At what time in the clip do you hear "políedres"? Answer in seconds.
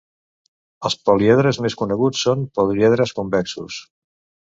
1.09-1.59, 2.61-3.13